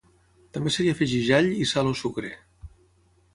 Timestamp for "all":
1.41-1.51